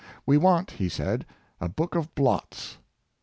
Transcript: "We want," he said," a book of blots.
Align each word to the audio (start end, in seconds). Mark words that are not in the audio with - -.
"We 0.25 0.35
want," 0.35 0.71
he 0.71 0.89
said," 0.89 1.27
a 1.61 1.69
book 1.69 1.93
of 1.93 2.15
blots. 2.15 2.79